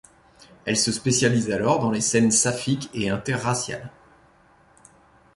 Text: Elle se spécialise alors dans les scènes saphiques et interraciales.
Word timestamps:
Elle 0.65 0.77
se 0.77 0.91
spécialise 0.91 1.51
alors 1.51 1.77
dans 1.77 1.91
les 1.91 2.01
scènes 2.01 2.31
saphiques 2.31 2.89
et 2.95 3.11
interraciales. 3.11 3.91